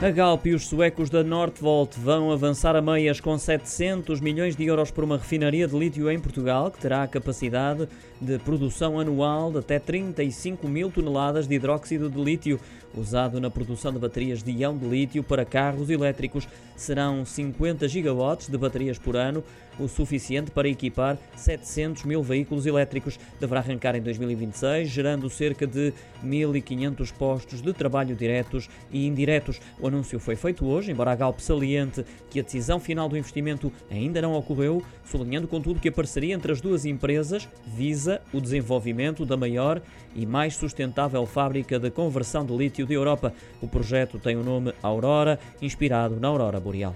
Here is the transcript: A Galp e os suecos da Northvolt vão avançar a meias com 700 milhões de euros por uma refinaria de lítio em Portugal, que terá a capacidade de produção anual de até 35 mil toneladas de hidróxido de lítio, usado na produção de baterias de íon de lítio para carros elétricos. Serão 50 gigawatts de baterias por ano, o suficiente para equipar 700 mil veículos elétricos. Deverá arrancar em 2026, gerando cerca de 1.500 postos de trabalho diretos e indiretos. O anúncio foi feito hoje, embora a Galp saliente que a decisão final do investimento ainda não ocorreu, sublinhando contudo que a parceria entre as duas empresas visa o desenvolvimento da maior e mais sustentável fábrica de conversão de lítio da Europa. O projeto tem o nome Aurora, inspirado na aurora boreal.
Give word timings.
A 0.00 0.10
Galp 0.10 0.46
e 0.46 0.54
os 0.54 0.68
suecos 0.68 1.10
da 1.10 1.24
Northvolt 1.24 1.96
vão 1.98 2.30
avançar 2.30 2.76
a 2.76 2.80
meias 2.80 3.18
com 3.18 3.36
700 3.36 4.20
milhões 4.20 4.54
de 4.54 4.64
euros 4.64 4.92
por 4.92 5.02
uma 5.02 5.18
refinaria 5.18 5.66
de 5.66 5.76
lítio 5.76 6.08
em 6.08 6.20
Portugal, 6.20 6.70
que 6.70 6.78
terá 6.78 7.02
a 7.02 7.08
capacidade 7.08 7.88
de 8.20 8.38
produção 8.38 9.00
anual 9.00 9.50
de 9.50 9.58
até 9.58 9.80
35 9.80 10.68
mil 10.68 10.88
toneladas 10.88 11.48
de 11.48 11.56
hidróxido 11.56 12.08
de 12.08 12.22
lítio, 12.22 12.60
usado 12.96 13.40
na 13.40 13.50
produção 13.50 13.92
de 13.92 13.98
baterias 13.98 14.40
de 14.40 14.52
íon 14.52 14.76
de 14.76 14.86
lítio 14.86 15.24
para 15.24 15.44
carros 15.44 15.90
elétricos. 15.90 16.46
Serão 16.76 17.24
50 17.24 17.88
gigawatts 17.88 18.48
de 18.48 18.56
baterias 18.56 19.00
por 19.00 19.16
ano, 19.16 19.42
o 19.80 19.88
suficiente 19.88 20.50
para 20.52 20.68
equipar 20.68 21.18
700 21.36 22.04
mil 22.04 22.22
veículos 22.22 22.66
elétricos. 22.66 23.18
Deverá 23.40 23.60
arrancar 23.60 23.96
em 23.96 24.02
2026, 24.02 24.88
gerando 24.88 25.28
cerca 25.28 25.66
de 25.66 25.92
1.500 26.24 27.12
postos 27.12 27.60
de 27.60 27.72
trabalho 27.72 28.14
diretos 28.14 28.68
e 28.92 29.06
indiretos. 29.06 29.60
O 29.80 29.87
anúncio 29.88 30.20
foi 30.20 30.36
feito 30.36 30.66
hoje, 30.66 30.92
embora 30.92 31.12
a 31.12 31.16
Galp 31.16 31.40
saliente 31.40 32.04
que 32.30 32.40
a 32.40 32.42
decisão 32.42 32.78
final 32.78 33.08
do 33.08 33.16
investimento 33.16 33.72
ainda 33.90 34.22
não 34.22 34.34
ocorreu, 34.34 34.82
sublinhando 35.04 35.48
contudo 35.48 35.80
que 35.80 35.88
a 35.88 35.92
parceria 35.92 36.34
entre 36.34 36.52
as 36.52 36.60
duas 36.60 36.84
empresas 36.84 37.48
visa 37.66 38.20
o 38.32 38.40
desenvolvimento 38.40 39.26
da 39.26 39.36
maior 39.36 39.82
e 40.14 40.24
mais 40.24 40.56
sustentável 40.56 41.26
fábrica 41.26 41.78
de 41.78 41.90
conversão 41.90 42.44
de 42.44 42.56
lítio 42.56 42.86
da 42.86 42.94
Europa. 42.94 43.32
O 43.60 43.68
projeto 43.68 44.18
tem 44.18 44.36
o 44.36 44.44
nome 44.44 44.72
Aurora, 44.82 45.38
inspirado 45.60 46.20
na 46.20 46.28
aurora 46.28 46.60
boreal. 46.60 46.94